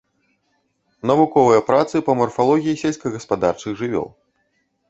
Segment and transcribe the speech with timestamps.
[1.11, 4.09] Навуковыя працы па марфалогіі сельскагаспадарчых жывёл.